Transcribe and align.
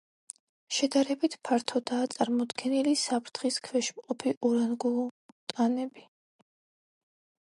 შედარებით 0.77 1.35
ფართოდაა 1.49 2.07
წარმოდგენილი 2.13 2.93
საფრთხის 3.03 3.59
ქვეშ 3.67 3.91
მყოფი 3.99 4.33
ორანგუტანები. 4.49 6.07